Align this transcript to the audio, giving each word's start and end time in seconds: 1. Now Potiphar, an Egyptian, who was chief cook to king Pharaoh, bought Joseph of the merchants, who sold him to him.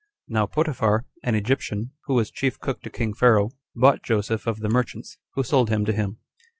1. 0.29 0.33
Now 0.33 0.47
Potiphar, 0.47 1.05
an 1.21 1.35
Egyptian, 1.35 1.91
who 2.05 2.15
was 2.15 2.31
chief 2.31 2.59
cook 2.59 2.81
to 2.81 2.89
king 2.89 3.13
Pharaoh, 3.13 3.51
bought 3.75 4.01
Joseph 4.01 4.47
of 4.47 4.61
the 4.61 4.67
merchants, 4.67 5.19
who 5.35 5.43
sold 5.43 5.69
him 5.69 5.85
to 5.85 5.93
him. 5.93 6.17